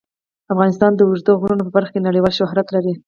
[0.53, 2.93] افغانستان د اوږده غرونه په برخه کې نړیوال شهرت لري.